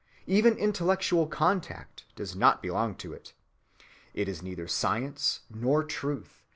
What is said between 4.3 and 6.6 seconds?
neither science nor truth.